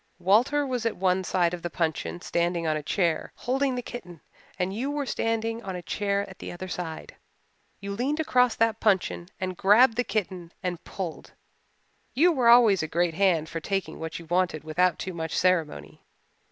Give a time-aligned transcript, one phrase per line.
[0.17, 4.19] Walter was at one side of the puncheon standing on a chair, holding the kitten,
[4.57, 7.17] and you were standing on a chair at the other side.
[7.79, 11.33] You leaned across that puncheon and grabbed the kitten and pulled.
[12.15, 16.03] You were always a great hand for taking what you wanted without too much ceremony.